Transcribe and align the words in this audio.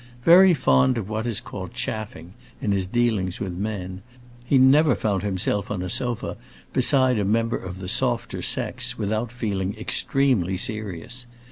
Very 0.23 0.55
fond 0.55 0.97
of 0.97 1.09
what 1.09 1.27
is 1.27 1.39
called 1.39 1.75
chaffing, 1.75 2.33
in 2.59 2.71
his 2.71 2.87
dealings 2.87 3.39
with 3.39 3.53
men, 3.53 4.01
he 4.43 4.57
never 4.57 4.95
found 4.95 5.21
himself 5.21 5.69
on 5.69 5.83
a 5.83 5.91
sofa 5.91 6.37
beside 6.73 7.19
a 7.19 7.23
member 7.23 7.55
of 7.57 7.77
the 7.77 7.87
softer 7.87 8.41
sex 8.41 8.97
without 8.97 9.31
feeling 9.31 9.77
extremely 9.77 10.57
serious. 10.57 11.27